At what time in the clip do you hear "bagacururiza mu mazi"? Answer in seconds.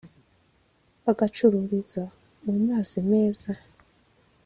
1.03-2.97